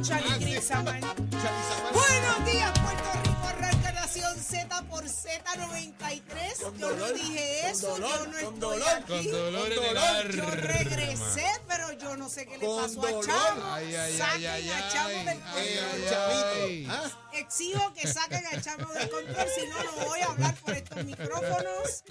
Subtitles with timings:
[0.00, 0.38] Buenos
[2.46, 3.46] días, Puerto Rico.
[3.48, 6.62] Arranca Nación Z por Z93.
[6.62, 7.88] Con yo no dije con eso.
[7.88, 9.06] dolor, yo no con estoy dolor, aquí.
[9.06, 10.30] Con dolor en Con el dolor.
[10.36, 13.20] Yo regresé, pero yo no sé qué le pasó a.
[13.26, 13.62] Chavo.
[13.74, 15.24] Ay, ay, Saquen ay, ay, a Chavo ay.
[15.26, 15.92] del Ay, control.
[15.92, 16.64] Ay, chavito.
[16.64, 16.86] ay.
[16.88, 17.10] ¿ah?
[17.34, 21.04] Exijo que saquen a Chavo del control, si no, no voy a hablar por estos
[21.04, 22.04] micrófonos.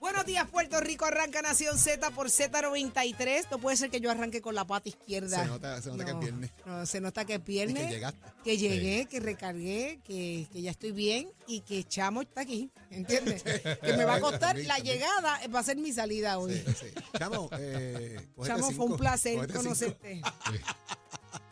[0.00, 1.04] Buenos días, Puerto Rico.
[1.06, 3.46] Arranca Nación Z por Z93.
[3.50, 5.40] No puede ser que yo arranque con la pata izquierda.
[5.42, 6.50] Se nota- se nota que es No, viernes.
[6.64, 7.86] No, se nota que es Y viernes.
[7.86, 8.20] que llegaste.
[8.44, 13.42] que llegué, que recargué, que, que ya estoy bien y que Chamo está aquí, ¿entiendes?
[13.82, 14.94] que me va a costar También, la también.
[14.98, 16.62] llegada, va a ser mi salida hoy.
[16.64, 16.86] Sí, sí.
[17.18, 20.22] Chamo, eh, Chamo, fue un placer conocerte.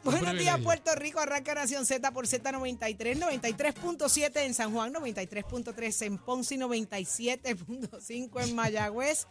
[0.06, 0.60] Buenos días.
[0.60, 1.18] Puerto Rico.
[1.18, 8.54] Arranca Nación Z por Z93, 93.7 en San Juan, 93.3 en Ponce y 97.5 en
[8.54, 9.26] Mayagüez.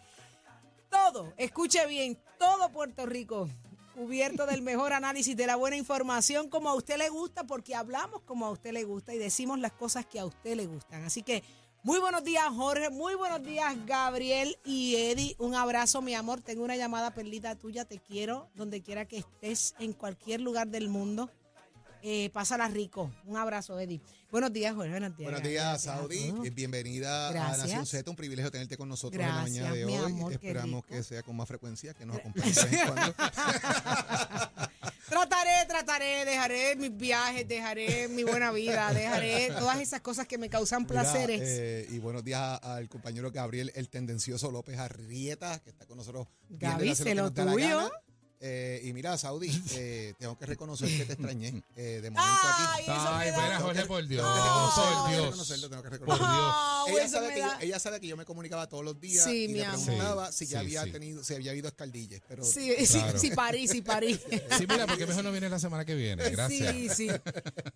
[0.89, 3.49] Todo, escuche bien, todo Puerto Rico
[3.95, 8.23] cubierto del mejor análisis, de la buena información, como a usted le gusta, porque hablamos
[8.23, 11.05] como a usted le gusta y decimos las cosas que a usted le gustan.
[11.05, 11.43] Así que
[11.85, 12.89] muy buenos días, Jorge.
[12.89, 15.35] Muy buenos días, Gabriel y Eddie.
[15.37, 16.41] Un abrazo, mi amor.
[16.41, 17.85] Tengo una llamada perlita tuya.
[17.85, 21.29] Te quiero donde quiera que estés, en cualquier lugar del mundo.
[22.01, 23.11] Eh, pásala rico.
[23.25, 24.01] Un abrazo, Eddie.
[24.31, 24.91] Buenos días, Jorge.
[24.91, 25.31] Buenos días.
[25.31, 26.33] Buenos días, Gracias a Saudi.
[26.43, 27.57] Eh, Bienvenida a Gracias.
[27.59, 28.09] Nación Z.
[28.09, 30.11] Un privilegio tenerte con nosotros en la Gracias, mañana de mi hoy.
[30.11, 33.15] amor, Esperamos que sea con más frecuencia, que nos acompañe de vez en cuando.
[35.75, 40.83] Trataré, dejaré mis viajes, dejaré mi buena vida, dejaré todas esas cosas que me causan
[40.83, 41.41] Mira, placeres.
[41.43, 46.27] eh, y buenos días al compañero Gabriel, el tendencioso López Arrieta, que está con nosotros.
[46.47, 47.91] Gaby, que lo tuyo.
[48.41, 52.73] Eh, y mira, Saudi, eh, tengo que reconocer que te extrañé eh, de momento Ay,
[52.73, 52.91] aquí.
[52.91, 54.25] eso Ay, me da- mira, Jorge, por Dios.
[54.25, 55.25] Por tengo que Dios.
[55.25, 56.33] reconocerlo, tengo que Por reconocerlo.
[56.33, 56.51] Dios.
[56.53, 58.83] Ah, Ella eso sabe, me que yo, da- ella sabe que yo me comunicaba todos
[58.83, 59.85] los días Sí, y mi le amor.
[59.85, 60.91] preguntaba si ya Sí, había sí.
[60.91, 62.21] tenido, si había habido escaldilles.
[62.27, 63.19] Pero Sí, sí, Claro.
[63.19, 64.13] sí, parí, sí, parí.
[64.57, 66.29] Sí, mira, porque mejor no viene la semana que viene.
[66.29, 66.71] Gracias.
[66.75, 67.07] Sí, sí.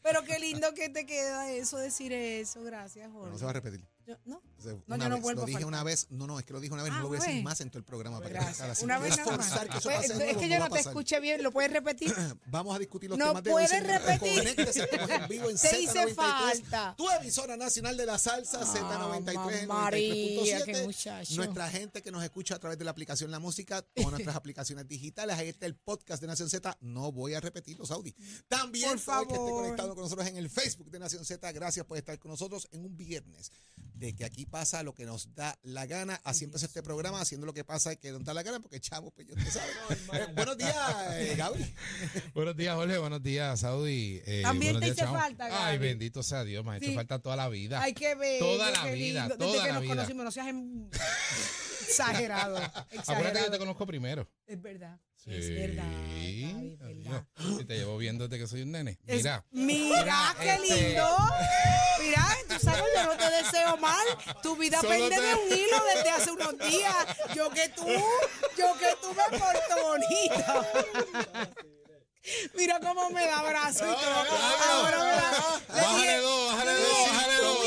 [0.03, 2.61] Pero qué lindo que te queda eso, decir eso.
[2.63, 3.31] Gracias, Jorge.
[3.31, 3.81] no se va a repetir.
[4.09, 4.41] Yo- ¿no?
[4.87, 6.73] No, yo no vez, vuelvo lo dije una vez, no, no, es que lo dije
[6.73, 8.19] una vez, Ah, no lo voy a decir más en todo el programa.
[8.19, 8.83] Para que.
[8.83, 9.51] Una vez nada más.
[9.51, 11.43] que Pues, es nuevo, que no yo no te escuché bien.
[11.43, 12.11] ¿Lo puedes repetir?
[12.47, 13.65] Vamos a discutir los No temas de hoy.
[13.67, 14.37] puedes repetir.
[14.39, 16.95] Conéctese, estamos en vivo en Te hice Z93, falta.
[16.97, 20.85] Tu emisora nacional de la salsa, Z93 en María, qué 93.7.
[20.85, 21.35] muchacho.
[21.35, 24.87] Nuestra gente que nos escucha a través de la aplicación La Música, todas nuestras aplicaciones
[24.87, 25.37] digitales.
[25.37, 26.75] Ahí está el podcast de Nación Z.
[26.81, 28.15] No voy a repetir los Audi.
[28.47, 29.61] También Por el que esté favor.
[29.63, 31.51] conectado con nosotros en el Facebook de Nación Z.
[31.51, 33.51] Gracias por estar con nosotros en un viernes
[33.99, 36.19] de que aquí pasa lo que nos da la gana.
[36.23, 38.79] Así empezó este programa, haciendo lo que pasa y que nos da la gana, porque
[38.79, 39.71] chavo, pues yo te sabe.
[40.13, 40.75] Eh, buenos días,
[41.13, 41.75] eh, Gaby.
[42.33, 42.97] Buenos días, Jorge.
[42.97, 44.21] Buenos días, Saudi.
[44.25, 45.87] Eh, También te días, hice falta, Ay, Gaby.
[45.87, 46.63] bendito sea Dios.
[46.65, 46.95] Me ha hecho Sí.
[46.95, 47.81] falta toda la vida.
[47.81, 48.39] Ay, qué bello.
[48.45, 49.37] Toda la vida, lindo.
[49.37, 49.95] toda Desde que la nos vida.
[49.95, 50.89] conocimos, no seas em-
[51.87, 52.57] exagerado.
[52.57, 53.51] Acuérdate que yo Exagerado.
[53.51, 54.27] te conozco primero.
[54.45, 54.99] Es verdad.
[55.23, 55.31] Sí.
[55.33, 57.23] Es verdad.
[57.67, 58.97] Te llevo viendo desde que soy un nene.
[59.05, 59.43] Es- Mira.
[59.51, 61.17] Mira, qué este- lindo.
[61.99, 64.05] Mira, tú sabes, yo no te deseo mal.
[64.41, 67.05] Tu vida Solo pende te- de un hilo desde hace unos días.
[67.35, 67.85] Yo que tú,
[68.57, 70.65] yo que tú me porto bonita.
[72.55, 74.09] Mira cómo me da abrazo y todo.
[74.71, 75.61] Ahora me da.
[75.81, 77.58] bájale dos, bájale dos, bájale dos.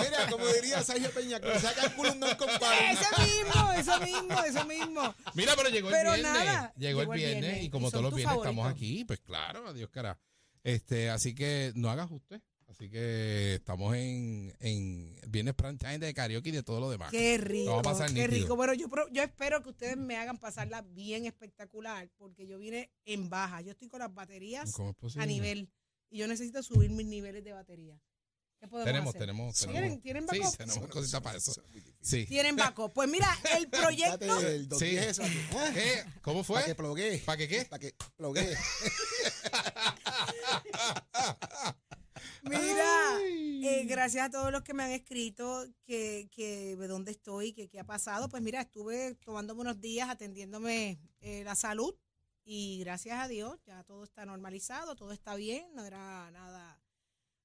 [0.00, 2.92] Mira, como diría Sergio Peña, que saca el culo un no compadre.
[2.92, 5.14] Ese mismo, eso mismo, eso mismo.
[5.34, 6.32] Mira, pero llegó el Pero viernes.
[6.44, 9.90] nada, llegó, el viernes, y como y todos los viernes estamos aquí, pues claro, adiós
[9.90, 10.18] cara.
[10.64, 12.40] Este, así que no hagas usted.
[12.70, 17.10] Así que estamos en, en viernes prime time de karaoke y de todo lo demás.
[17.10, 18.42] Qué rico, Vamos a pasar qué nítido.
[18.42, 18.56] rico.
[18.56, 22.92] Bueno, yo, pro- yo espero que ustedes me hagan pasarla bien espectacular, porque yo vine
[23.06, 23.62] en baja.
[23.62, 25.22] Yo estoy con las baterías ¿Cómo es posible?
[25.24, 25.70] a nivel
[26.10, 27.98] y yo necesito subir mis niveles de batería.
[28.60, 29.20] ¿Qué podemos Tenemos, hacer?
[29.20, 30.02] tenemos, ¿Tienen, tenemos.
[30.02, 30.56] ¿tienen Sí, backup?
[30.58, 31.54] tenemos cositas para eso.
[32.00, 32.26] Sí.
[32.26, 32.92] Tienen backup.
[32.92, 34.40] Pues mira, el proyecto.
[34.40, 34.96] El Sí.
[34.96, 36.20] 210 para que, ah, ¿Qué?
[36.22, 36.74] ¿Cómo para que fue?
[36.74, 37.18] ploguee.
[37.18, 37.64] ¿Para qué qué?
[37.66, 38.56] Para que ploguee.
[42.42, 47.52] Mira, eh, gracias a todos los que me han escrito que, que de dónde estoy,
[47.52, 48.28] que qué ha pasado.
[48.28, 51.94] Pues mira, estuve tomándome unos días atendiéndome eh, la salud
[52.44, 56.80] y gracias a Dios ya todo está normalizado, todo está bien, no era nada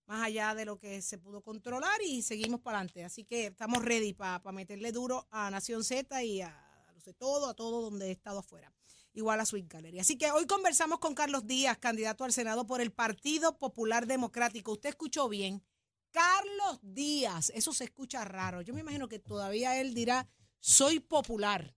[0.05, 3.03] más allá de lo que se pudo controlar y seguimos para adelante.
[3.03, 7.47] Así que estamos ready para meterle duro a Nación Z y a, los de todo,
[7.47, 8.71] a todo donde he estado afuera.
[9.13, 9.99] Igual a Sweet Gallery.
[9.99, 14.71] Así que hoy conversamos con Carlos Díaz, candidato al Senado por el Partido Popular Democrático.
[14.71, 15.63] Usted escuchó bien.
[16.11, 18.61] Carlos Díaz, eso se escucha raro.
[18.61, 20.27] Yo me imagino que todavía él dirá,
[20.59, 21.75] soy popular.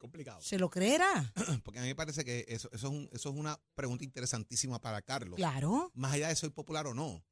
[0.00, 0.40] Complicado.
[0.40, 1.32] ¿Se lo creerá?
[1.62, 4.80] Porque a mí me parece que eso, eso, es, un- eso es una pregunta interesantísima
[4.80, 5.36] para Carlos.
[5.36, 7.22] Claro, Más allá de soy popular o no.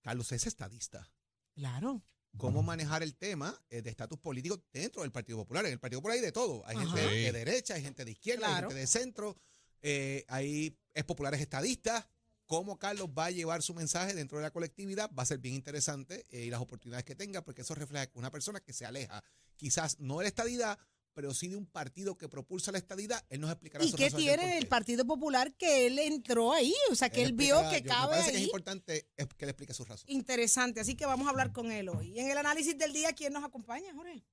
[0.00, 1.08] Carlos es estadista.
[1.54, 2.02] claro.
[2.36, 5.64] Cómo manejar el tema eh, de estatus político dentro del Partido Popular.
[5.66, 6.66] En el Partido Popular hay de todo.
[6.66, 6.96] Hay Ajá.
[6.96, 9.36] gente de derecha, hay gente de izquierda, hay gente de centro.
[9.82, 12.08] eh, hay es popular, es estadista.
[12.46, 15.54] Cómo Carlos va a llevar su mensaje dentro de la colectividad va a ser bien
[15.54, 19.22] interesante eh, y las oportunidades que tenga, porque eso refleja una persona que se aleja,
[19.56, 20.76] quizás no de la estadidad,
[21.14, 23.24] pero sí de un partido que propulsa la estadidad.
[23.30, 24.66] Él nos explicará ¿Y qué tiene el.
[24.66, 26.74] Partido Popular que él entró ahí?
[26.90, 28.44] O sea, que él, vio que yo- cabe Me parece que es ahí.
[28.44, 30.12] importante es que le explique sus razones.
[30.14, 32.10] Interesante, así que vamos a hablar con él hoy.
[32.10, 34.24] Y en el análisis del día, ¿quién nos acompaña, Jorge?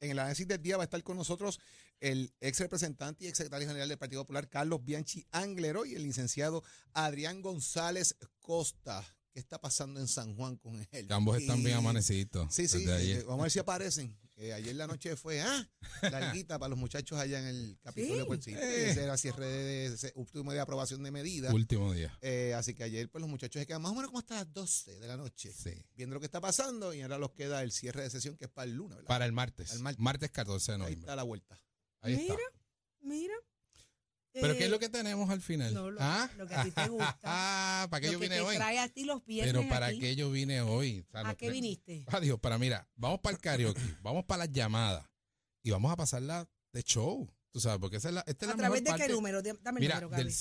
[0.00, 1.58] En el análisis del día va a estar con nosotros
[2.00, 6.02] el ex representante y ex secretario general del Partido Popular, Carlos Bianchi Anglero, y el
[6.02, 6.62] licenciado
[6.92, 9.04] Adrián González Costa.
[9.32, 11.06] ¿Qué está pasando en San Juan con él?
[11.10, 12.54] Ambos están bien amanecidos.
[12.54, 13.24] Sí, sí, desde eh, ayer.
[13.24, 14.16] vamos a ver si aparecen.
[14.36, 15.68] Eh, ayer la noche fue, ah,
[16.02, 18.22] larguita para los muchachos allá en el Capitolio.
[18.22, 18.26] Sí.
[18.26, 18.90] Pues sí, Eh.
[18.90, 21.52] ese era cierre de, de- ese último de aprobación de medidas.
[21.54, 22.18] Último día.
[22.20, 24.52] Eh, así que ayer pues los muchachos se quedan más o menos como hasta las
[24.52, 25.70] 12 de la noche, Sí.
[25.94, 28.50] viendo lo que está pasando y ahora los queda el cierre de sesión que es
[28.50, 29.08] para el lunes, ¿verdad?
[29.08, 29.72] Para el martes.
[29.72, 30.00] El martes.
[30.02, 30.30] martes.
[30.32, 31.00] 14 de Ahí noviembre.
[31.04, 31.60] está la vuelta.
[32.00, 32.34] Ahí está.
[32.34, 32.44] Mira,
[33.02, 33.34] mira.
[34.40, 35.72] Pero ¿qué es Eh, lo que tenemos al final?
[35.72, 36.28] no, lo- ¿Ah?
[36.36, 37.18] lo que a ti te gusta.
[37.22, 38.56] Ah, ¿para qué yo que vine hoy?
[38.56, 40.00] trae a ti los viernes Pero ¿para aquí.
[40.00, 41.04] qué yo vine hoy?
[41.08, 42.04] O sea, ¿A qué viniste?
[42.08, 45.06] Adiós, para mira, vamos para el karaoke, vamos para las llamadas
[45.62, 47.30] y vamos a pasarla de show.
[47.52, 49.12] Tú sabes, porque esa es la, esta es ¿A la través mejor de qué parte.
[49.14, 49.40] número?
[49.42, 50.34] Dame el Mira, número, del Gaby.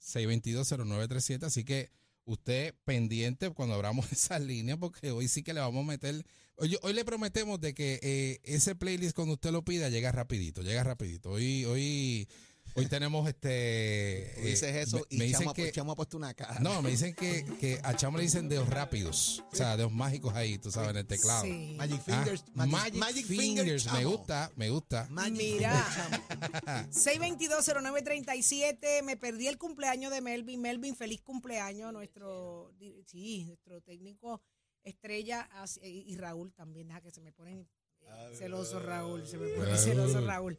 [0.00, 1.44] 787-622-0937.
[1.44, 1.90] Así que
[2.24, 6.24] usted pendiente cuando abramos esa línea, porque hoy sí que le vamos a meter.
[6.56, 10.62] Hoy, hoy le prometemos de que eh, ese playlist cuando usted lo pida llega rapidito,
[10.62, 11.30] llega rapidito.
[11.30, 12.28] Hoy, hoy,
[12.78, 14.32] hoy tenemos este.
[14.36, 16.58] Tú dices eh, eso me- y me dicen Chamo, que- Chamo ha puesto una cara.
[16.60, 20.34] no, me dicen que, que a Chamo le dicen dedos rápidos, o sea, dedos mágicos
[20.34, 21.44] ahí, tú sabes, en el teclado.
[21.44, 21.74] Sí.
[21.76, 22.44] Magic Ah, Fingers.
[22.54, 24.10] Magic, Magic, Fingers, me Chamo.
[24.16, 25.06] gusta, me gusta.
[25.10, 25.82] Magic Mira.
[25.82, 26.24] Fingers, Chamo.
[26.92, 30.60] 622-0937, me perdí el cumpleaños de Melvin.
[30.60, 32.72] Melvin, feliz cumpleaños, nuestro,
[33.06, 34.40] sí, nuestro técnico
[34.84, 35.48] estrella
[35.82, 37.68] y Raúl también, deja que se me ponen
[38.34, 40.58] celoso Raúl, se me pone celoso Raúl.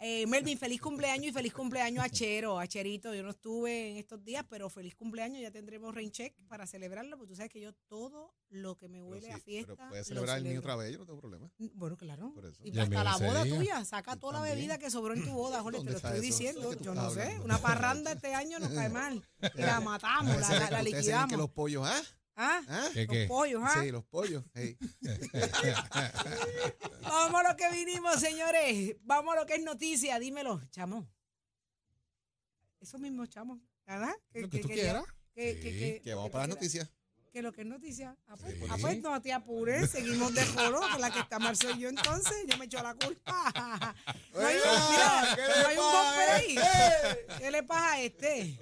[0.00, 3.14] Eh, Melvin, feliz cumpleaños y feliz cumpleaños a Chero, a Cherito.
[3.14, 5.40] Yo no estuve en estos días, pero feliz cumpleaños.
[5.40, 9.02] Ya tendremos rain check para celebrarlo, porque tú sabes que yo todo lo que me
[9.02, 9.74] huele sí, a fiesta.
[9.76, 11.50] Pero puedes celebrar el mío otra vez, yo no tengo problema.
[11.74, 12.32] Bueno, claro.
[12.34, 12.60] Por eso.
[12.64, 13.56] Y Ya hasta la boda día.
[13.56, 16.20] tuya, saca toda la bebida que sobró en tu boda, Jorge, te ¿Dónde lo estoy
[16.20, 16.72] diciendo.
[16.80, 17.38] Yo no sé.
[17.40, 19.22] Una parranda este año nos cae mal.
[19.56, 21.36] Y la matamos, la, la, la ven que liquidamos.
[21.36, 22.02] los pollos, ¿ah?
[22.36, 22.60] ¿Ah?
[22.68, 22.88] ¿Ah?
[22.92, 23.80] ¿Qué, Los pollos, ¿ah?
[23.82, 24.44] Sí, los pollos.
[24.54, 24.76] hey.
[27.02, 28.96] Vamos a lo que vinimos, señores.
[29.02, 30.18] Vamos a lo que es noticia.
[30.18, 31.08] Dímelo, chamo.
[32.80, 33.60] Eso mismo, chamo.
[33.86, 34.14] ¿Verdad?
[34.32, 35.04] Lo que tú quería- quieras.
[35.34, 35.60] Que, Sí.
[35.62, 36.90] que, que, Que vamos que para las tú noticias.
[37.32, 38.16] Que lo que es noticia.
[38.28, 38.60] Ah, pues, Sí.
[38.70, 39.90] ah, pues, no te apures.
[39.90, 42.34] Seguimos de foro, que la que está mal soy yo entonces.
[42.46, 43.94] Yo me echo la culpa.
[44.34, 47.26] No hay, Oiga, mira, ¿qué no hay un este?
[47.38, 48.58] ¿Qué le pasa a este?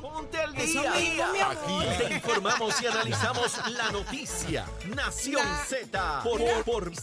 [0.00, 1.50] Ponte al día.
[1.50, 4.66] Aquí te informamos y analizamos la noticia.
[4.94, 6.62] Nación Z por, Mira.
[6.64, 6.98] por Mira,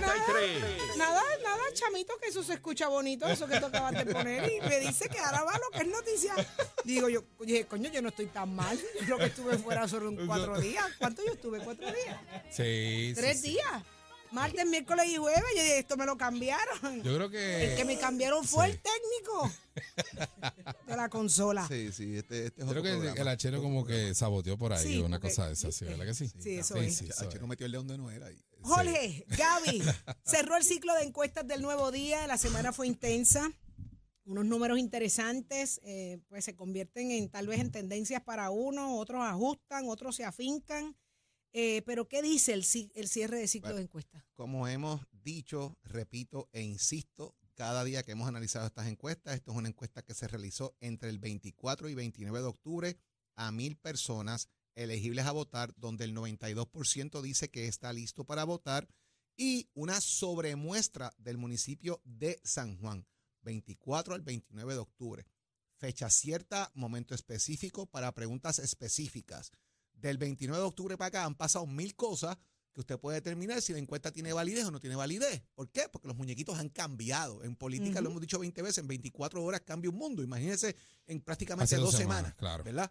[0.00, 0.96] Z93.
[0.96, 4.50] Nada, nada, chamito, que eso se escucha bonito, eso que tú acabas de poner.
[4.52, 6.34] Y me dice que ahora va lo que es noticia.
[6.84, 8.78] Digo yo, oye, coño, yo no estoy tan mal.
[9.00, 10.84] Yo lo que estuve fuera solo un cuatro días.
[10.98, 11.60] ¿Cuánto yo estuve?
[11.60, 12.16] ¿Cuatro días?
[12.50, 13.50] Sí, Tres sí.
[13.52, 13.82] días.
[14.34, 15.42] Martes, miércoles y jueves.
[15.56, 17.02] Yo dije, esto me lo cambiaron.
[17.02, 17.70] Yo creo que.
[17.70, 18.72] El que me cambiaron fue sí.
[18.72, 19.50] el técnico
[20.86, 21.66] de la consola.
[21.68, 23.20] Sí, sí, este, este es Creo otro que el, programa.
[23.20, 26.04] el hachero como que saboteó por ahí, Sí, una porque- cosa de esa, sí, ¿verdad
[26.06, 26.30] que sí?
[26.38, 26.96] Sí, eso sí, es.
[26.96, 27.42] sí, eso es.
[27.42, 28.38] metió el dedo donde no era ahí.
[28.62, 29.82] Jorge, Gaby,
[30.24, 32.26] cerró el ciclo de encuestas del nuevo día.
[32.26, 33.52] La semana fue intensa.
[34.26, 39.20] Unos números interesantes, eh, pues se convierten en tal vez en tendencias para uno, otros
[39.22, 40.96] ajustan, otros se afincan.
[41.56, 43.76] Eh, pero ¿qué dice el, ci- el cierre de ciclo Bueno.
[43.78, 44.24] de encuestas?
[44.34, 49.56] Como hemos dicho, repito e insisto, cada día que hemos analizado estas encuestas, esto es
[49.56, 52.96] una encuesta que se realizó entre el 24 y 29 de octubre
[53.36, 58.88] a mil personas elegibles a votar, donde el 92% dice que está listo para votar
[59.36, 63.06] y una sobremuestra del municipio de San Juan,
[63.42, 65.26] 24 al 29 de octubre.
[65.76, 69.52] Fecha cierta, momento específico para preguntas específicas.
[69.94, 72.36] Del 29 de octubre para acá han pasado mil cosas
[72.72, 75.42] que usted puede determinar si la encuesta tiene validez o no tiene validez.
[75.54, 75.88] ¿Por qué?
[75.90, 77.42] Porque los muñequitos han cambiado.
[77.44, 80.22] En política, lo hemos dicho 20 veces, en 24 horas cambia un mundo.
[80.22, 80.74] Imagínense
[81.06, 82.64] en prácticamente dos, dos semanas, semanas, claro.
[82.64, 82.90] ¿verdad?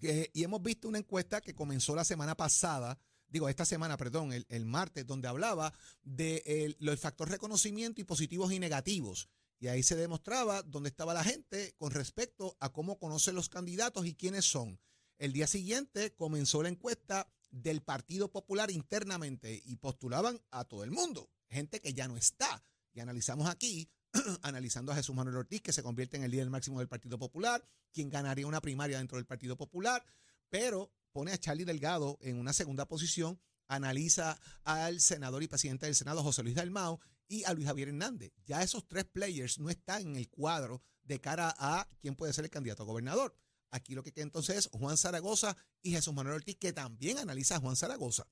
[0.00, 2.98] Eh, y hemos visto una encuesta que comenzó la semana pasada,
[3.28, 7.28] digo, esta semana, perdón, el, el martes, donde hablaba del de el- lo- el factor
[7.28, 9.28] reconocimiento y positivos y negativos.
[9.58, 14.06] Y ahí se demostraba dónde estaba la gente con respecto a cómo conocen los candidatos
[14.06, 14.78] y quiénes son.
[15.22, 20.90] El día siguiente comenzó la encuesta del Partido Popular internamente y postulaban a todo el
[20.90, 22.64] mundo, gente que ya no está.
[22.92, 23.88] Y analizamos aquí,
[24.42, 27.64] analizando a Jesús Manuel Ortiz, que se convierte en el líder máximo del Partido Popular,
[27.92, 30.04] quien ganaría una primaria dentro del Partido Popular,
[30.48, 35.94] pero pone a Charlie Delgado en una segunda posición, analiza al senador y presidente del
[35.94, 36.98] Senado, José Luis Dalmao,
[37.28, 38.32] y a Luis Javier Hernández.
[38.44, 42.44] Ya esos tres players no están en el cuadro de cara a quién puede ser
[42.44, 43.36] el candidato a gobernador.
[43.72, 47.56] Aquí lo que queda entonces es Juan Zaragoza y Jesús Manuel Ortiz, que también analiza
[47.56, 48.28] a Juan Zaragoza.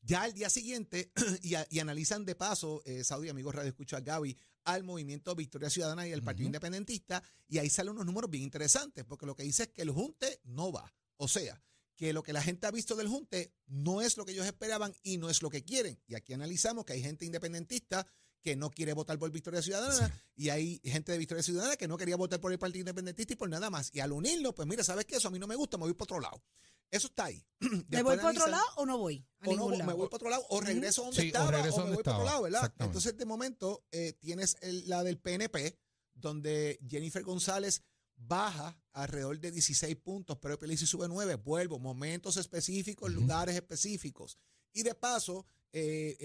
[0.00, 1.12] Ya al día siguiente,
[1.42, 5.70] y, a- y analizan de paso, eh, Saudi, amigos Radio Escucha Gaby, al movimiento Victoria
[5.70, 6.46] Ciudadana y al Partido.
[6.46, 9.90] Independentista, y ahí salen unos números bien interesantes, porque lo que dice es que el
[9.90, 10.92] Junte no va.
[11.16, 11.62] O sea,
[11.96, 14.94] que lo que la gente ha visto del Junte no es lo que ellos esperaban
[15.02, 16.00] y no es lo que quieren.
[16.06, 18.06] Y aquí analizamos que hay gente independentista
[18.44, 21.96] que no quiere votar por Victoria Ciudadana y hay gente de Victoria Ciudadana que no
[21.96, 23.88] quería votar por el Partido Independentista y por nada más.
[23.94, 25.16] Y al unirlo, pues mira, ¿sabes qué?
[25.16, 26.42] Eso a mí no me gusta, me voy para otro lado.
[26.90, 27.42] Eso está ahí.
[27.88, 29.26] ¿Me voy para otro analizan- lado o no voy?
[29.40, 29.96] A o no, ningún me lado.
[29.96, 32.16] voy para otro lado, o regreso donde Sí, estaba, o, regreso me donde voy para
[32.18, 32.74] otro estaba, lado, ¿verdad?
[32.86, 35.78] Entonces, de momento, eh, tienes el- la del PNP,
[36.12, 37.82] donde Jennifer González
[38.16, 41.34] baja alrededor de 16 puntos, pero Pelici sube 9.
[41.36, 44.38] Vuelvo, momentos específicos, lugares específicos.
[44.72, 46.16] Y de paso, eh,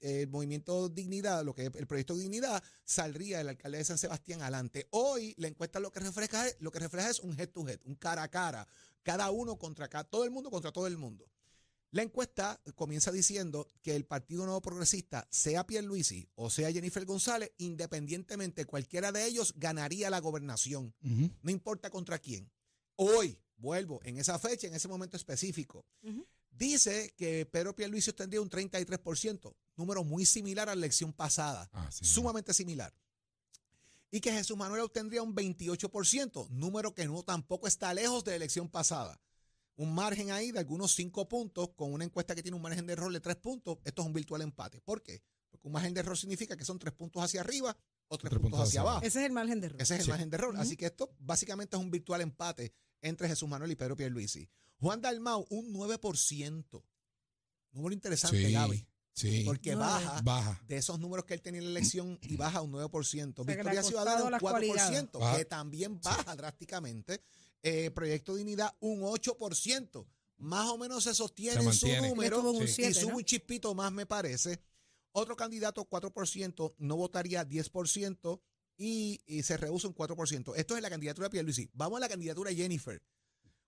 [0.00, 4.40] el, movimiento Dignidad, lo que es el proyecto Dignidad, saldría el alcalde de San Sebastián
[4.40, 4.86] adelante.
[4.90, 7.80] Hoy la encuesta lo que refleja es, lo que refleja es un head to head,
[7.84, 8.68] un cara a cara,
[9.02, 11.28] cada uno contra cada, todo el mundo contra todo el mundo.
[11.90, 17.50] La encuesta comienza diciendo que el Partido Nuevo Progresista, sea Pierluisi o sea Jennifer González,
[17.58, 22.48] independientemente cualquiera de ellos ganaría la gobernación, no importa contra quién.
[22.94, 25.84] Hoy, vuelvo, en esa fecha, en ese momento específico.
[26.56, 31.90] Dice que Pedro Pierluisi obtendría un 33%, número muy similar a la elección pasada, Ah,
[31.90, 32.04] sí.
[32.04, 32.92] sumamente similar.
[34.10, 38.36] Y que Jesús Manuel obtendría un 28%, número que no tampoco está lejos de la
[38.36, 39.20] elección pasada.
[39.76, 42.92] Un margen ahí de algunos 5 puntos, con una encuesta que tiene un margen de
[42.92, 44.80] error de 3 puntos, esto es un virtual empate.
[44.80, 45.20] ¿Por qué?
[45.50, 48.60] Porque un margen de error significa que son 3 puntos hacia arriba o 3 puntos,
[48.60, 49.00] hacia abajo.
[49.02, 49.82] Ese es el margen de error.
[49.82, 50.10] Ese es el Sí.
[50.10, 50.54] margen de error.
[50.58, 52.72] Así que esto básicamente es un virtual empate
[53.04, 54.48] entre Jesús Manuel y Pedro Pierluisi.
[54.80, 56.82] Juan Dalmau, un 9%.
[57.72, 58.86] Número interesante, Sí, Gaby.
[59.12, 59.42] sí.
[59.44, 60.60] Porque baja Baja.
[60.66, 63.42] de esos números que él tenía en la elección y baja a un 9%.
[63.42, 65.38] O sea, Victoria Ciudadana un las 4%, cualidades.
[65.38, 67.22] que también baja drásticamente.
[67.62, 70.06] Eh, Proyecto Dignidad un 8%.
[70.38, 73.16] Más o menos se sostiene Se en su número y sube ¿no?
[73.18, 74.60] un chispito más, me parece.
[75.12, 78.40] Otro candidato, 4%, no votaría 10%
[78.76, 80.52] y, y se reduce un 4%.
[80.56, 81.70] Esto es la candidatura de Pierluisi.
[81.72, 83.02] Vamos a la candidatura de Jennifer.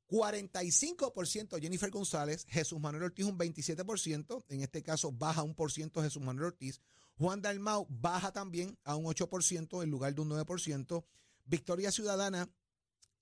[0.08, 6.02] 45% Jennifer González, Jesús Manuel Ortiz un 27%, en este caso baja un por ciento
[6.02, 6.80] Jesús Manuel Ortiz,
[7.18, 11.04] Juan Dalmau baja también a un 8% en lugar de un 9%,
[11.44, 12.48] Victoria Ciudadana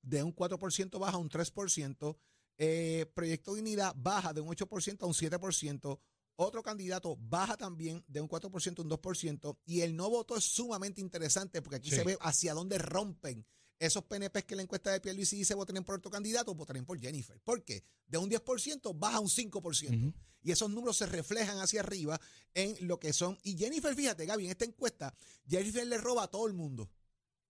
[0.02, 2.16] de un 4% baja un 3%,
[2.58, 5.98] eh, Proyecto Dignidad baja de un 8% a un 7%,
[6.36, 10.44] otro candidato baja también de un 4% a un 2%, y el no voto es
[10.44, 11.96] sumamente interesante porque aquí Sí.
[11.96, 13.46] se ve hacia dónde rompen
[13.78, 17.38] esos PNPs que la encuesta de Pierluisi dice votarían por otro candidato, votarían por Jennifer.
[17.40, 17.84] ¿Por qué?
[18.06, 19.96] De un 10% baja a un 5%.
[20.08, 20.14] Ujú.
[20.42, 22.20] Y esos números se reflejan hacia arriba
[22.54, 23.38] en lo que son.
[23.42, 25.14] Y Jennifer, fíjate, Gaby, en esta encuesta,
[25.48, 26.90] Jennifer le roba a todo el mundo.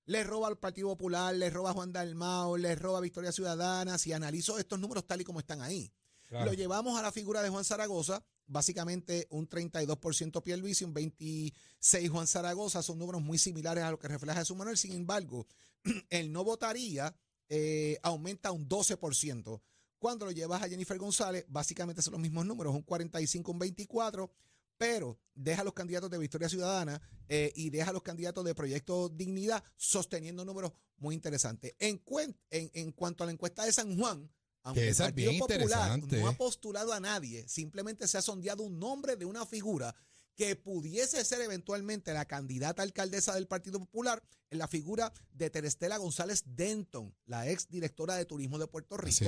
[0.07, 3.99] Le roba al Partido Popular, le roba a Juan Dalmao, le roba a Victoria Ciudadana.
[3.99, 5.93] Si analizo estos números tal y como están ahí.
[6.25, 6.47] Claro.
[6.47, 12.27] Lo llevamos a la figura de Juan Zaragoza, básicamente un 32% Pierluisi, un 26% Juan
[12.27, 14.77] Zaragoza, son números muy similares a lo que refleja Jesús Manuel.
[14.77, 15.47] Sin embargo,
[16.11, 17.15] el no votaría
[17.49, 19.61] eh, aumenta un 12%.
[19.99, 24.31] Cuando lo llevas a Jennifer González, básicamente son los mismos números, un 45, un 24,
[24.77, 28.55] pero deja a los candidatos de Victoria Ciudadana eh, y deja a los candidatos de
[28.55, 31.75] Proyecto Dignidad sosteniendo números muy interesantes.
[31.79, 32.03] En,
[32.51, 34.31] en cuanto a la encuesta de San Juan,
[34.65, 38.23] aunque Que el es Partido bien Popular no ha postulado a nadie, simplemente se ha
[38.23, 39.95] sondeado un nombre de una figura
[40.35, 45.97] que pudiese ser eventualmente la candidata alcaldesa del Partido Popular en la figura de Terestela
[45.99, 49.27] González Denton, la ex directora de turismo de Puerto Rico.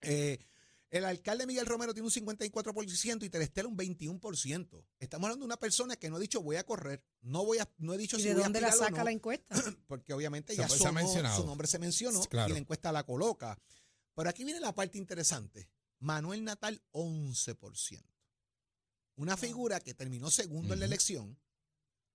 [0.00, 0.38] Eh,
[0.90, 4.84] el alcalde Miguel Romero tiene un 54% y Terestela un 21%.
[4.98, 7.68] Estamos hablando de una persona que no ha dicho voy a correr, no voy a,
[7.76, 9.12] no he dicho ¿Y si de voy a dónde la aspirar o saca no, la
[9.12, 9.54] encuesta?
[9.86, 11.40] porque obviamente Se- ya se ha sonó, mencionado.
[11.42, 12.48] su nombre se mencionó Claro.
[12.48, 13.58] y la encuesta la coloca.
[14.18, 15.70] Pero aquí viene la parte interesante.
[16.00, 18.02] Manuel Natal, 11%.
[19.14, 21.38] Una figura que terminó segundo en la elección.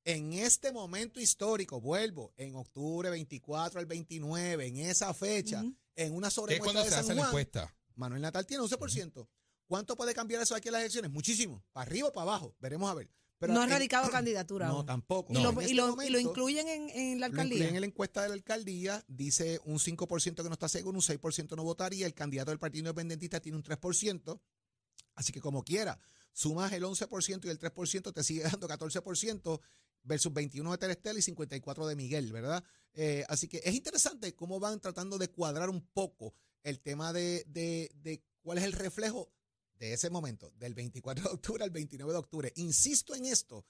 [0.04, 5.64] En este momento histórico, vuelvo, en octubre 24 al 29, en esa fecha,
[5.96, 7.74] en una cuando de se San hace la Juan, encuesta.
[7.96, 9.26] Manuel Natal tiene 11%.
[9.66, 11.10] ¿Cuánto puede cambiar eso aquí en las elecciones?
[11.10, 11.64] Muchísimo.
[11.72, 12.54] Para arriba o para abajo.
[12.60, 13.10] Veremos a ver.
[13.44, 14.86] Pero no ha en- radicado candidatura No, aún.
[14.86, 15.32] tampoco.
[15.34, 17.68] Y, lo, y este lo- y lo momento- incluyen en, en la lo incluyen alcaldía.
[17.70, 21.56] en la encuesta de la alcaldía, dice un 5% que no está seguro, un 6%
[21.56, 24.40] no votaría, el candidato del Partido Independentista tiene un 3%,
[25.16, 26.00] así que como quiera,
[26.32, 29.60] sumas el 11% y el 3% te sigue dando 14%
[30.04, 32.64] versus 21 de Terestel y 54 de Miguel, ¿verdad?
[32.94, 36.34] Eh, así que es interesante cómo van tratando de cuadrar un poco
[36.64, 39.32] el tema de, de- de cuál es el reflejo
[39.86, 42.54] de ese momento, del 24 de octubre al 29 de octubre.
[42.56, 43.66] Insisto en esto,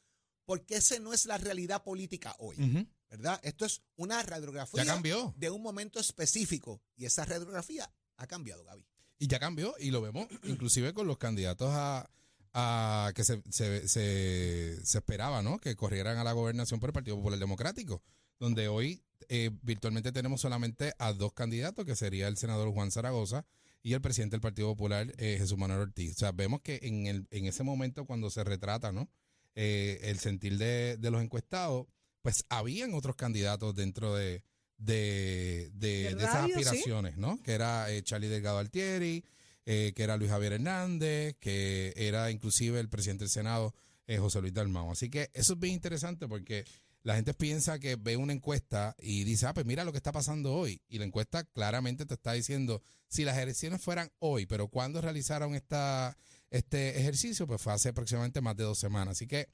[0.45, 2.87] porque ese no es la realidad política hoy.
[3.09, 3.39] ¿verdad?
[3.43, 5.33] Esto es una radiografía cambió.
[5.37, 8.85] de un momento específico y esa radiografía ha cambiado, Gaby.
[9.19, 12.09] Y ya cambió y lo vemos inclusive con los candidatos a,
[12.53, 15.59] a que se, se, se, se esperaba, ¿no?
[15.59, 18.01] Que corrieran a la gobernación por el Partido Popular Democrático,
[18.39, 23.45] donde hoy eh, virtualmente tenemos solamente a dos candidatos, que sería el senador Juan Zaragoza
[23.83, 26.13] y el presidente del Partido Popular, eh, Jesús Manuel Ortiz.
[26.13, 29.09] O sea, vemos que en, el, en ese momento cuando se retrata, ¿no?
[29.55, 31.85] Eh, el sentir de, de los encuestados,
[32.21, 34.43] pues habían otros candidatos dentro de,
[34.77, 36.53] de, de, esas sí.
[36.53, 37.41] aspiraciones, ¿no?
[37.43, 39.23] Que era eh, Charlie Delgado Altieri,
[39.65, 43.73] eh, que era Luis Javier Hernández, que era inclusive el presidente del Senado,
[44.07, 44.91] eh, José Luis Dalmau.
[44.91, 46.65] Así que eso es bien interesante porque
[47.03, 50.11] la gente piensa que ve una encuesta y dice, ah, pues mira lo que está
[50.11, 50.81] pasando hoy.
[50.87, 55.53] Y la encuesta claramente te está diciendo, si las elecciones fueran hoy, pero ¿cuándo realizaron
[55.53, 56.17] esta,
[56.49, 57.45] este ejercicio?
[57.45, 59.17] Pues fue hace aproximadamente más de dos semanas.
[59.17, 59.49] Así que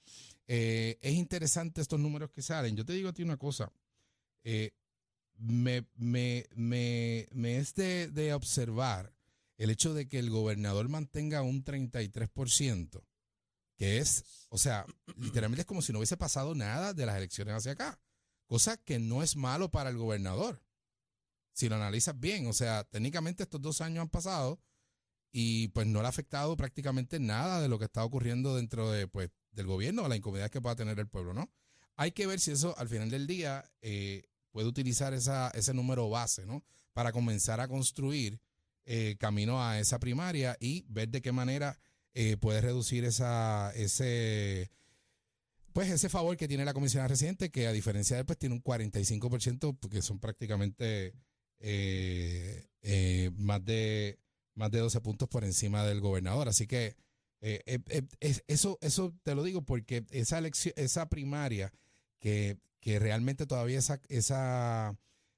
[0.47, 2.75] eh, es interesante estos números que salen.
[2.75, 3.71] Yo te digo a ti una cosa.
[4.43, 4.71] eh,
[5.37, 9.13] me, me, me, me es de, de observar
[9.57, 13.01] el hecho de que el gobernador mantenga un 33%,
[13.79, 14.85] que es, o sea,
[15.17, 17.99] literalmente es como si no hubiese pasado nada de las elecciones hacia acá,
[18.45, 20.61] cosa que no es malo para el gobernador,
[21.53, 24.59] si lo analizas bien, o sea, técnicamente estos dos años han pasado
[25.31, 29.07] y pues no le ha afectado prácticamente nada de lo que está ocurriendo dentro de,
[29.07, 31.49] pues, del gobierno o la incomodidad que pueda tener el pueblo, ¿no?
[31.95, 36.09] Hay que ver si eso al final del día eh, puede utilizar esa, ese número
[36.09, 36.63] base, ¿no?
[36.93, 38.41] Para comenzar a construir
[38.85, 41.79] eh, camino a esa primaria y ver de qué manera
[42.13, 44.71] eh, puede reducir esa, ese,
[45.73, 48.55] pues ese favor que tiene la comisionada residente, que a diferencia de él, pues tiene
[48.55, 51.13] un 45%, porque son prácticamente
[51.59, 54.19] eh, eh, más de
[54.55, 56.49] más de 12 puntos por encima del gobernador.
[56.49, 56.97] Así que
[57.41, 61.71] eh, eh, eh, es- eso, eso te lo digo porque esa elección, esa primaria
[62.19, 64.97] que, que realmente todavía esa, esa,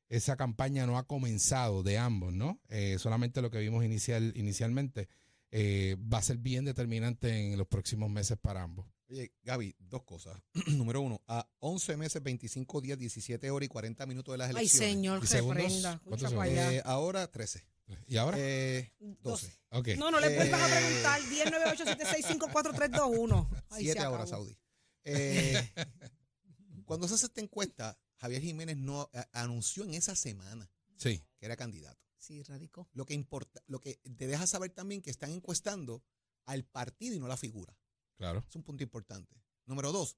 [0.09, 2.59] esa campaña no ha comenzado de ambos, ¿no?
[2.97, 5.07] Solamente lo que vimos inicial, inicialmente
[5.51, 8.87] eh, va a ser bien determinante en los próximos meses para ambos.
[9.09, 10.41] Oye, Gaby, dos cosas.
[10.67, 14.55] Número uno, a 11 meses, 25 días, 17 horas y 40 minutos de las Ay,
[14.55, 14.89] elecciones.
[14.93, 15.63] señor, ¿Y segundos?
[15.63, 15.99] reprenda.
[16.05, 16.67] ¿Cuántos Escucha para segundos?
[16.69, 16.77] allá.
[16.77, 17.65] Eh, ahora 13.
[18.07, 18.37] ¿Y ahora?
[18.39, 19.51] Eh, 12.
[19.71, 19.87] ok.
[19.97, 21.21] No, no le Eh, vuelvas a preguntar.
[21.29, 23.49] 10, 9, 8, 7, 6, 5, 4, 3, 2, 1.
[23.69, 24.29] Ay, 7 se ahora, acabó.
[24.45, 24.57] Saudi.
[25.03, 25.69] Eh,
[26.85, 31.21] cuando se hace esta encuesta, Javier Jiménez no a- anunció en esa semana Sí.
[31.37, 32.00] que era candidato.
[32.21, 32.87] Sí, radicó.
[32.93, 36.03] Lo que importa, lo que te deja saber también que están encuestando
[36.45, 37.75] al partido y no la figura.
[38.15, 38.45] Claro.
[38.47, 39.35] Es un punto importante.
[39.65, 40.17] Número dos,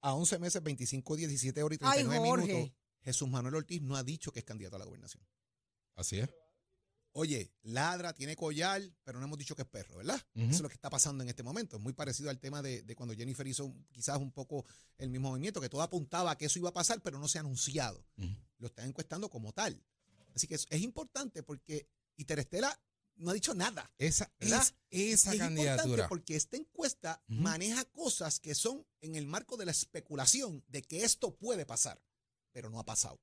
[0.00, 2.46] a 11 meses, 25 días, 17 horas y Ay, 39 Jorge.
[2.54, 5.26] minutos, Jesús Manuel Ortiz no ha dicho que es candidato a la gobernación.
[5.96, 6.30] Así es.
[7.16, 10.20] Oye, ladra, tiene collar, pero no hemos dicho que es perro, ¿verdad?
[10.34, 11.76] Eso es lo que está pasando en este momento.
[11.76, 14.64] Es muy parecido al tema de, de cuando Jennifer hizo un- quizás un poco
[14.98, 17.38] el mismo movimiento, que todo apuntaba a que eso iba a pasar, pero no se
[17.38, 18.04] ha anunciado.
[18.58, 19.80] Lo están encuestando como tal.
[20.34, 22.80] Así que es, es importante porque y Terestela
[23.16, 23.92] no ha dicho nada.
[23.98, 24.62] Esa, ¿Verdad?
[24.62, 25.84] es, esa es candidatura.
[25.84, 30.82] importante porque esta encuesta maneja cosas que son en el marco de la especulación de
[30.82, 32.02] que esto puede pasar,
[32.52, 33.20] pero no ha pasado.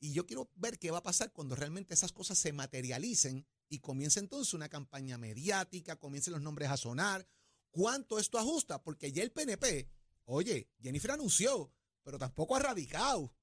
[0.00, 3.80] Y yo quiero ver qué va a pasar cuando realmente esas cosas se materialicen y
[3.80, 7.26] comience entonces una campaña mediática, comiencen los nombres a sonar.
[7.70, 8.82] ¿Cuánto esto ajusta?
[8.82, 9.90] Porque ya el PNP,
[10.24, 11.72] oye, Jennifer anunció,
[12.04, 13.34] pero tampoco ha radicado.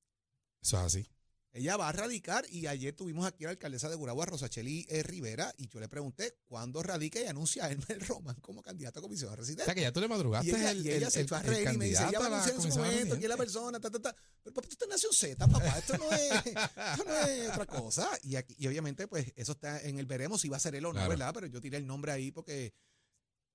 [0.62, 1.10] Eso es así.
[1.58, 5.04] Ella va a radicar y ayer tuvimos aquí a la alcaldesa de Guragua, Rosacheli eh,
[5.04, 9.02] Rivera, y yo le pregunté cuándo radica y anuncia a Hermel Román como candidato a
[9.02, 9.64] comisión O residente.
[9.64, 11.42] sea que ya tú le madrugaste Y ella, el, y ella el- se echó a
[11.44, 13.80] reír y me dice, ya va a anunciar en su momento, quién es la persona,
[13.80, 14.16] ta, ta, ta.
[14.44, 18.10] Pero papá, esto es Nación Z, papá, esto no es, esto no es otra cosa.
[18.24, 20.84] Y, aquí, y obviamente, pues, eso está en el veremos si va a ser él
[20.86, 21.10] o no, Claro.
[21.10, 21.32] ¿verdad?
[21.34, 22.74] Pero yo tiré el nombre ahí porque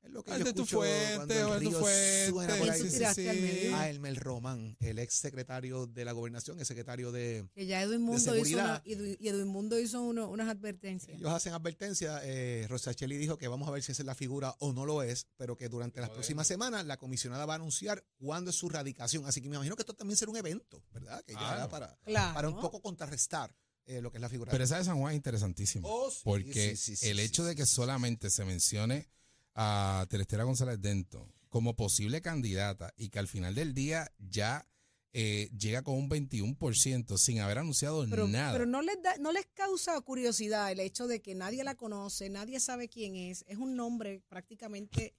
[0.02, 2.26] es lo que Ah, yo de tu escucho fuente, cuando el tu río fuente.
[2.30, 3.74] suena por.
[3.74, 8.00] A Elmer Román, el ex secretario de la gobernación, el secretario de, Que ya Edwin
[8.02, 8.64] Mundo hizo, seguridad.
[8.64, 11.18] una, y Edwin- Edwin Mundo hizo uno- unas advertencias.
[11.18, 12.20] Ellos hacen advertencia.
[12.24, 15.02] Eh, Rosacheli dijo que vamos a ver si esa es la figura o no lo
[15.02, 18.68] es, pero que durante las próximas semanas la comisionada va a anunciar cuándo es su
[18.68, 19.26] radicación.
[19.26, 21.22] Así que me imagino que esto también será un evento, ¿verdad?
[21.24, 22.34] Que ya para, Claro.
[22.34, 23.54] para un poco contrarrestar
[23.86, 24.52] eh, lo que es la figura.
[24.52, 25.88] Pero esa de San Juan es interesantísima.
[25.88, 27.74] Oh, sí, porque sí, sí, sí, el sí, hecho sí, de que sí, sí.
[27.76, 29.08] solamente se mencione
[29.54, 34.66] a Terestela González Dento como posible candidata y que al final del día ya
[35.12, 38.52] eh, llega con un 21% sin haber anunciado Pero, nada.
[38.52, 42.30] pero no les da, no les causa curiosidad el hecho de que nadie la conoce,
[42.30, 45.16] nadie sabe quién es, es un nombre prácticamente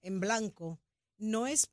[0.00, 0.80] en blanco.
[1.18, 1.70] No es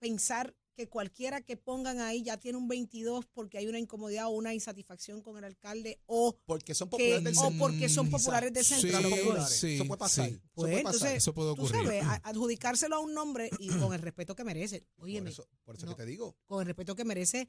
[0.00, 4.30] pensar que cualquiera que pongan ahí ya tiene un 22 porque hay una incomodidad o
[4.30, 7.58] una insatisfacción con el alcalde o, Porque son que, populares del o centro.
[7.58, 9.10] porque son populares del sí, centro.
[9.10, 9.48] que populares.
[9.58, 10.28] sí, Eso puede pasar.
[10.28, 10.34] sí.
[10.36, 10.94] Eso Pues, puede pasar.
[10.94, 11.82] entonces, Eso puede Tú ocurrir.
[11.84, 14.86] sabes, a- adjudicárselo a un nombre y con el respeto que merece.
[14.94, 15.96] por Óyeme, eso, por eso no.
[15.96, 16.36] que te digo.
[16.46, 17.48] con el respeto que merece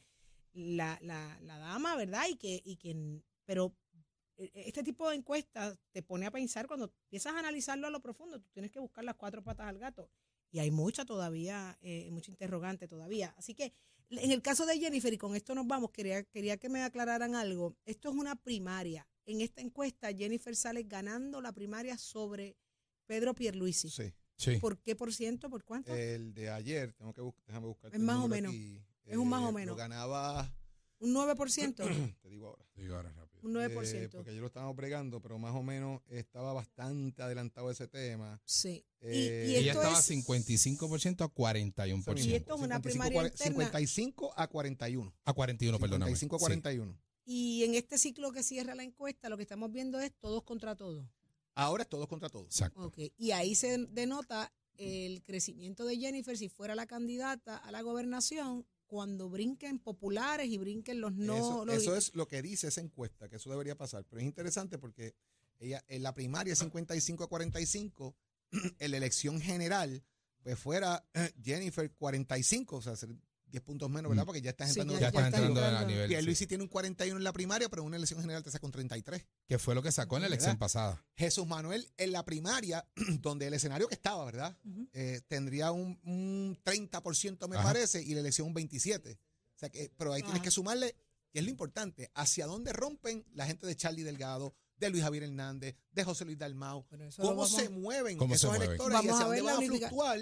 [0.54, 2.24] la, la, la dama, ¿verdad?
[2.32, 3.76] Y que, y que, pero
[4.38, 8.02] eh, este tipo de encuestas te pone a pensar cuando empiezas a analizarlo a lo
[8.02, 10.10] profundo, tú tienes que buscar las cuatro patas al gato.
[10.52, 13.34] Y hay mucha todavía, eh, mucha interrogante todavía.
[13.38, 13.74] Así que
[14.10, 17.36] en el caso de Jennifer, y con esto nos vamos, quería, quería que me aclararan
[17.36, 17.76] algo.
[17.86, 19.08] Esto es una primaria.
[19.26, 22.58] En esta encuesta, Jennifer sale ganando la primaria sobre
[23.06, 23.90] Pedro Pierluisi.
[23.90, 24.14] Sí.
[24.36, 24.58] Sí.
[24.58, 25.50] ¿Por qué por ciento?
[25.50, 25.94] ¿Por cuánto?
[25.94, 27.94] El de ayer, tengo que buscar, déjame buscar.
[27.94, 28.56] Es más o menos.
[29.04, 29.76] Es un más o menos.
[29.76, 30.50] Lo ganaba,
[31.00, 31.76] ¿Un 9%?
[32.22, 32.66] te digo ahora.
[32.76, 33.29] Digo ahora rápido.
[33.44, 34.06] Un 9%.
[34.06, 38.42] eh, porque ayer lo estábamos bregando, pero más o menos estaba bastante adelantado ese tema.
[38.46, 38.86] Sí.
[39.02, 42.26] Y- Eh, y, Ella esto estaba es, 55% a 41%.
[42.30, 43.52] Y esto es una 55, primaria cuare- interna.
[43.54, 45.14] 55 a 41.
[45.26, 46.12] A 41, perdóname.
[46.16, 46.44] 55 a Sí.
[46.46, 46.98] 41.
[47.26, 50.76] y en este ciclo que cierra la encuesta, lo que estamos viendo es todos contra
[50.76, 51.06] todos.
[51.56, 52.48] Ahora es todos contra todos.
[52.48, 52.82] Exacto.
[52.82, 52.98] Ok.
[53.18, 58.66] Y ahí se denota el crecimiento de Jennifer si fuera la candidata a la gobernación
[58.90, 61.38] cuando brinquen populares y brinquen los no.
[61.38, 64.04] eso, los- eso es lo que dice esa encuesta, que eso debería pasar.
[64.10, 65.16] Pero es interesante porque
[65.60, 68.16] ella en la primaria es 55 a 45,
[68.80, 70.04] en la elección general,
[70.42, 71.06] pues fuera
[71.44, 72.96] Jennifer 45, o sea,
[73.52, 74.24] 10 puntos menos, ¿verdad?
[74.24, 74.26] Mm.
[74.26, 75.80] Porque ya estás Sí, entrando Ya en están el entrando entrando.
[75.80, 76.12] a nivel.
[76.12, 76.48] Y Luis sí.
[76.48, 79.26] tiene un 41 en la primaria, pero en una elección general te saca un 33.
[79.48, 80.60] Que fue lo que sacó en la elección ¿Verdad?
[80.60, 81.06] pasada.
[81.16, 82.88] Jesús Manuel en la primaria,
[83.22, 84.58] donde el escenario que estaba, ¿verdad?
[84.94, 87.66] Eh, tendría un, un 30%, me Ajá.
[87.66, 89.16] parece, y la elección un 27%.
[89.16, 90.96] O sea que, pero ahí tienes que sumarle,
[91.34, 95.24] y es lo importante, hacia dónde rompen la gente de Charlie Delgado, de Luis Javier
[95.24, 98.68] Hernández, de José Luis Dalmau, Bueno, cómo vamos- se mueven ¿Cómo se esos mueven?
[98.70, 100.20] electores Vamos y hacia a dónde van a fluctuar.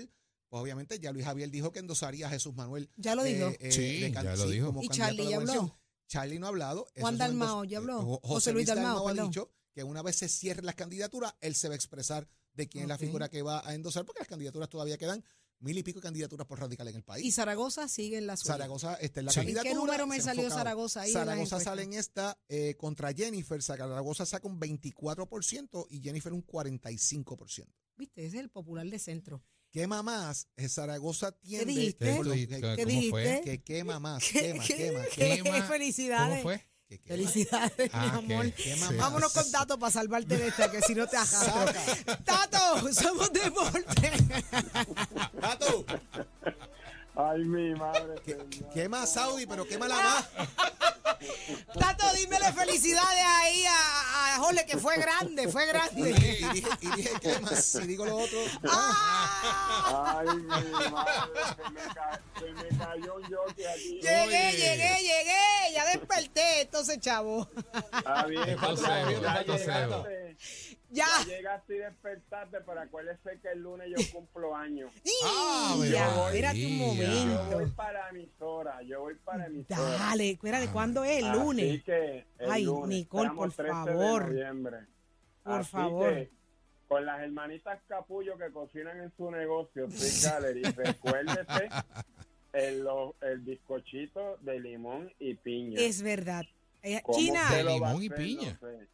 [0.49, 2.89] Pues obviamente ya Luis Javier dijo que endosaría a Jesús Manuel.
[2.95, 3.47] Ya lo dijo.
[3.49, 4.67] eh, eh, Sí, ya lo dijo.
[4.67, 5.77] como ¿Y Charlie ya habló?
[6.07, 6.87] Charlie no ha hablado.
[6.97, 7.99] Juan Dalmao ya habló.
[7.99, 11.53] eh, Jo- José Luis Dalmao, ha dicho que una vez se cierren las candidaturas, él
[11.53, 14.27] se va a expresar de quién es la figura que va a endosar, porque las
[14.27, 15.23] candidaturas todavía quedan
[15.59, 17.25] mil y pico de candidaturas por radical en el país.
[17.25, 18.53] Y Zaragoza sigue en la suya.
[18.53, 19.39] Zaragoza está en la Sí.
[19.39, 19.69] ¿En candidatura.
[19.71, 20.59] qué número me salió enfocado.
[20.63, 21.11] Zaragoza ahí?
[21.11, 23.61] Zaragoza sale en esta eh, contra Jennifer.
[23.61, 27.67] Zaragoza saca un 24% y Jennifer un 45%.
[27.97, 29.43] Viste, ese es el popular de centro.
[29.71, 30.47] Quema más.
[30.55, 31.65] eh, Zaragoza tiende.
[31.65, 32.15] dijiste?
[32.15, 33.09] por lo ¿Qué, que- ¿Cómo dijiste?
[33.09, 33.41] fue?
[33.43, 34.23] que quema más.
[34.23, 35.61] ¿Qué- Quema, qué- quema, qué- quema.
[35.67, 36.29] Felicidades.
[36.29, 36.67] ¿Cómo fue?
[36.87, 37.07] que quema.
[37.17, 38.51] Felicidades, Ah, mi amor.
[38.53, 38.93] que- Quema sí.
[38.93, 38.97] más.
[38.97, 41.53] Vámonos con Tato para salvarte de esta, que si no te arrastro.
[41.67, 42.23] Saca.
[42.23, 44.11] Tato, somos deporte.
[45.41, 45.85] Tato,
[47.17, 48.15] Ay, mi madre.
[48.23, 48.69] que- señor.
[48.73, 50.29] quema Saudi, pero quema la más.
[51.79, 56.11] Tato, dímele felicidades ahí a, a Jorge, que fue grande, fue grande.
[56.11, 57.49] y dije, y dije quema.
[57.55, 58.37] Si digo lo otro.
[58.69, 60.19] ¡Ah!
[60.19, 61.41] Ay, mi madre.
[61.55, 63.99] Se me, ca- se me cayó un jockey aquí.
[64.01, 64.51] Llegué, Oye.
[64.51, 65.73] llegué, llegué.
[65.73, 67.49] Ya desperté, entonces, chavo.
[67.97, 68.49] Está bien.
[68.49, 68.87] Entonces,
[70.89, 71.05] ya.
[71.19, 71.25] Ya.
[71.37, 74.91] Llegaste y despertaste, pero acuérdese que el lunes yo cumplo años.
[75.25, 76.25] Ah, ya, María.
[76.27, 77.75] espérate un Yo voy momento.
[77.75, 79.81] para emisora, yo voy para emisora.
[79.81, 81.17] Dale, espérate, ¿cuándo es?
[81.19, 81.83] El Así lunes.
[81.83, 84.27] que el Ay, lunes, Nicole, por 13 de favor.
[84.29, 84.77] noviembre.
[85.43, 86.13] Por Así favor.
[86.13, 86.31] que,
[86.87, 89.87] con las hermanitas Capullo que cocinan en su negocio,
[90.23, 91.69] Gallery, recuérdese
[92.53, 92.87] el,
[93.21, 95.79] el bizcochito de limón y piña.
[95.81, 96.45] Es verdad.
[96.83, 98.57] Eh, ¿Cómo China, a Limón y piña.
[98.61, 98.87] No sé.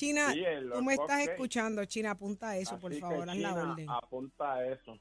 [0.00, 1.32] China, Sí, tú me estás cupcakes.
[1.32, 3.86] escuchando, China, apunta eso, por Así favor, haz la orden.
[3.90, 4.98] Apunta a eso.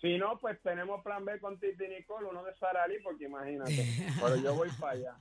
[0.00, 3.84] Si no, pues tenemos plan B con Titi Nicole, uno de Sarali, porque imagínate.
[4.20, 5.16] Pero yo voy para allá.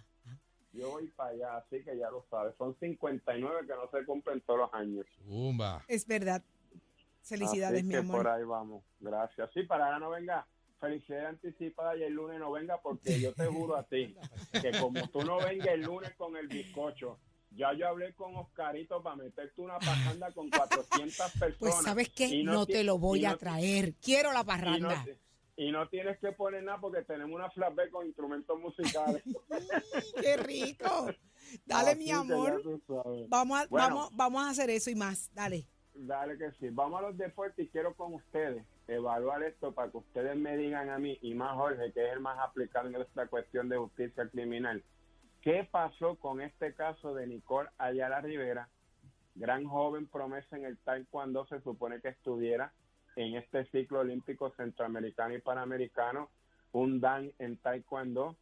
[0.72, 2.56] Yo voy para allá, así que ya lo sabes.
[2.58, 5.06] Son 59 que no se cumplen todos los años.
[5.26, 5.84] Zumba.
[5.90, 6.42] Es verdad.
[7.22, 8.18] Felicidades, Así mi que amor.
[8.24, 8.84] por ahí vamos.
[9.02, 9.50] Gracias.
[9.54, 10.48] Sí, para ahora no venga.
[10.80, 14.16] Felicidades anticipada y el lunes no venga porque yo te juro a ti
[14.62, 17.20] que como tú no vengas el lunes con el bizcocho,
[17.52, 21.56] ya yo hablé con Oscarito para meterte una parranda con 400 personas.
[21.60, 22.44] Pues, ¿sabes qué?
[22.44, 23.94] No te lo voy a no- traer.
[23.96, 25.06] Quiero la parranda.
[25.58, 29.24] y no tienes que poner nada porque tenemos una flashback con instrumentos musicales.
[30.22, 31.08] ¡Qué rico!
[31.66, 32.62] Dale, Así mi amor.
[33.28, 33.88] Vamos a, Bueno.
[33.88, 35.30] vamos, vamos a hacer eso y más.
[35.34, 35.68] Dale.
[35.96, 36.70] Dale que sí.
[36.72, 40.90] Vamos a los deportes y quiero con ustedes evaluar esto para que ustedes me digan
[40.90, 44.28] a mí y más Jorge, que es el más aplicado en esta cuestión de justicia
[44.30, 44.84] criminal.
[45.42, 48.68] ¿Qué pasó con este caso de Nicole Ayala Rivera,
[49.36, 52.74] gran joven promesa en el taekwondo, se supone que estuviera
[53.16, 56.30] en este ciclo olímpico centroamericano y panamericano,
[56.74, 58.36] un dan en taekwondo?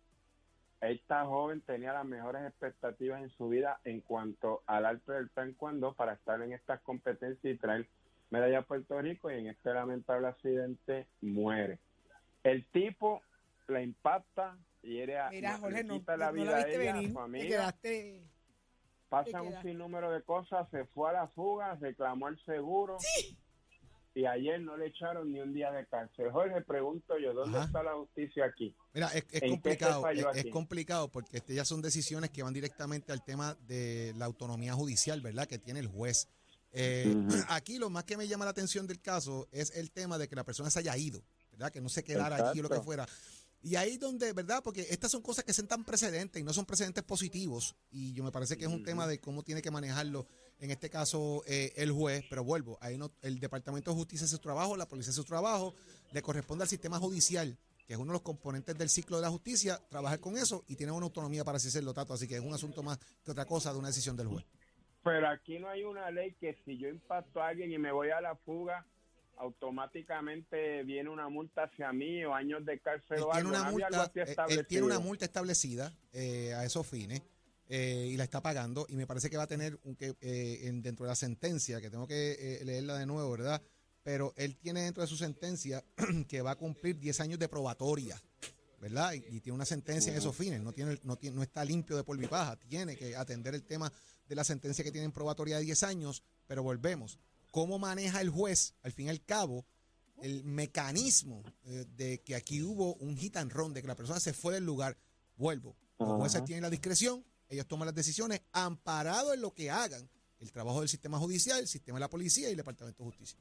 [0.81, 5.93] Esta joven tenía las mejores expectativas en su vida en cuanto al arte del taekwondo
[5.93, 7.87] para estar en estas competencias y traer
[8.31, 11.77] medalla a Puerto Rico y en este lamentable accidente muere.
[12.43, 13.21] El tipo
[13.67, 14.57] la impacta
[14.87, 17.13] y era Mira, le Jorge, no, la no vida la a viste ella, a venir.
[17.13, 18.23] Te amiga, quedaste.
[19.09, 22.97] pasa te un sinnúmero de cosas, se fue a la fuga, reclamó el seguro
[24.17, 26.31] y ayer no le echaron ni un día de cárcel.
[26.31, 27.67] Jorge, pregunto yo, ¿dónde Ajá.
[27.67, 28.73] está la justicia aquí?
[28.93, 32.41] Mira, es, es ¿En qué se complicado, es, complicado porque este ya son decisiones que
[32.41, 35.47] van directamente al tema de la autonomía judicial, ¿verdad?
[35.47, 36.29] Que tiene el juez.
[36.71, 37.13] Eh.
[37.49, 40.35] Aquí lo más que me llama la atención del caso es el tema de que
[40.35, 41.21] la persona se haya ido,
[41.51, 41.71] ¿verdad?
[41.71, 42.83] Que no se quedara allí o lo que Exacto.
[42.85, 43.05] fuera.
[43.61, 44.61] Y ahí donde, ¿verdad?
[44.63, 47.75] Porque estas son cosas que sentan precedentes y no son precedentes positivos.
[47.91, 50.27] Y yo me parece que es un tema de cómo tiene que manejarlo,
[50.59, 52.23] en este caso, eh, el juez.
[52.29, 55.25] Pero vuelvo, ahí no, el Departamento de Justicia hace su trabajo, la policía hace su
[55.25, 55.73] trabajo,
[56.11, 59.29] le corresponde al sistema judicial, que es uno de los componentes del ciclo de la
[59.29, 62.13] justicia, trabajar con eso y tiene una autonomía para así hacerlo, Tato.
[62.13, 64.45] Así que es un asunto más que otra cosa de una decisión del juez.
[65.03, 68.09] Pero aquí no hay una ley que si yo impacto a alguien y me voy
[68.09, 68.85] a la fuga,
[69.37, 73.49] automáticamente viene una multa hacia mí o años de cárcel Él o tiene algo.
[73.49, 73.59] una
[74.03, 77.21] así eh, él tiene una multa establecida eh, a esos fines
[77.69, 80.61] eh, y la está pagando y me parece que va a tener un que eh,
[80.67, 83.61] en- dentro de la sentencia que tengo que leerla de nuevo, ¿verdad?
[84.03, 85.83] Pero él tiene dentro de su sentencia
[86.29, 88.21] que va a cumplir 10 años de probatoria,
[88.79, 89.13] ¿verdad?
[89.13, 91.97] Y, y tiene una sentencia en esos fines, no tiene, no tiene, no está limpio
[91.97, 93.91] de polvo y paja, tiene que atender el tema
[94.27, 97.19] de la sentencia que tiene en probatoria de 10 años, pero volvemos.
[97.57, 99.65] ¿Cómo maneja el juez, al fin y al cabo,
[100.21, 104.19] el mecanismo eh, de que aquí hubo un hit and run, de que la persona
[104.19, 104.95] se fue del lugar?
[105.37, 105.75] Vuelvo.
[105.97, 110.07] Los jueces tienen la discreción, ellos toman las decisiones amparado en lo que hagan
[110.39, 113.39] el trabajo del sistema judicial, el sistema de la policía y el Departamento de Justicia.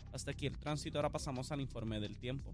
[0.13, 2.53] Hasta aquí el tránsito, ahora pasamos al informe del tiempo.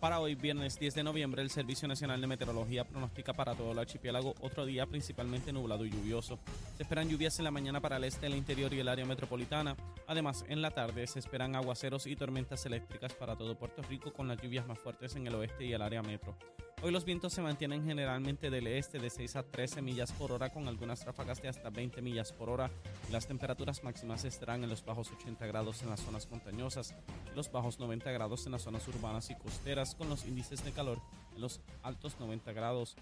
[0.00, 3.80] Para hoy, viernes 10 de noviembre, el Servicio Nacional de Meteorología pronostica para todo el
[3.80, 6.38] archipiélago otro día principalmente nublado y lluvioso.
[6.76, 9.76] Se esperan lluvias en la mañana para el este, el interior y el área metropolitana.
[10.06, 14.28] Además, en la tarde se esperan aguaceros y tormentas eléctricas para todo Puerto Rico con
[14.28, 16.38] las lluvias más fuertes en el oeste y el área metro.
[16.80, 20.50] Hoy los vientos se mantienen generalmente del este de 6 a 13 millas por hora
[20.50, 22.70] con algunas ráfagas de hasta 20 millas por hora
[23.10, 26.94] las temperaturas máximas estarán en los bajos 80 grados en las zonas montañosas
[27.34, 31.00] los bajos 90 grados en las zonas urbanas y costeras con los índices de calor
[31.34, 32.96] en los altos 90 grados.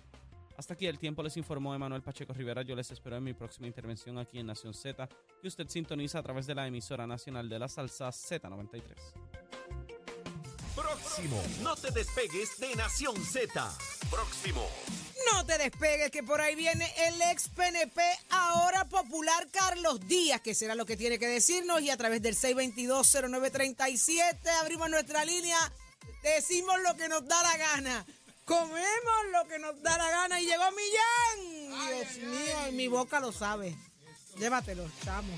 [0.57, 2.63] Hasta aquí el tiempo les informó Emanuel Pacheco Rivera.
[2.63, 5.09] Yo les espero en mi próxima intervención aquí en Nación Z,
[5.41, 8.83] que usted sintoniza a través de la emisora nacional de la salsa Z93.
[10.75, 11.43] Próximo.
[11.63, 13.77] No te despegues de Nación Z.
[14.11, 14.67] Próximo.
[15.33, 20.55] No te despegues, que por ahí viene el ex PNP, ahora popular Carlos Díaz, que
[20.55, 21.81] será lo que tiene que decirnos.
[21.81, 25.59] Y a través del 622-0937 abrimos nuestra línea,
[26.35, 28.07] decimos lo que nos da la gana.
[28.45, 30.41] Comemos lo que nos da la gana.
[30.41, 31.97] Y llegó Millán.
[31.97, 33.77] Dios mío, mi boca lo sabe.
[34.37, 35.33] Llévatelo, chamo.